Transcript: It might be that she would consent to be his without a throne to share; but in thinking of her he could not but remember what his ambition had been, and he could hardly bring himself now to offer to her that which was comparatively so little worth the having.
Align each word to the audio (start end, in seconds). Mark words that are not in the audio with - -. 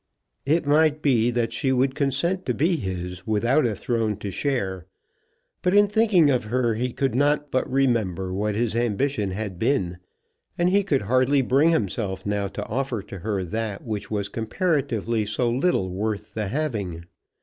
It 0.47 0.65
might 0.65 1.03
be 1.03 1.29
that 1.29 1.53
she 1.53 1.71
would 1.71 1.93
consent 1.93 2.43
to 2.47 2.55
be 2.55 2.77
his 2.77 3.27
without 3.27 3.67
a 3.67 3.75
throne 3.75 4.17
to 4.17 4.31
share; 4.31 4.87
but 5.61 5.75
in 5.75 5.85
thinking 5.85 6.31
of 6.31 6.45
her 6.45 6.73
he 6.73 6.91
could 6.91 7.13
not 7.13 7.51
but 7.51 7.69
remember 7.71 8.33
what 8.33 8.55
his 8.55 8.75
ambition 8.75 9.29
had 9.29 9.59
been, 9.59 9.99
and 10.57 10.71
he 10.71 10.81
could 10.83 11.03
hardly 11.03 11.43
bring 11.43 11.69
himself 11.69 12.25
now 12.25 12.47
to 12.47 12.65
offer 12.65 13.03
to 13.03 13.19
her 13.19 13.43
that 13.43 13.83
which 13.83 14.09
was 14.09 14.27
comparatively 14.27 15.23
so 15.23 15.51
little 15.51 15.91
worth 15.91 16.33
the 16.33 16.47
having. 16.47 17.05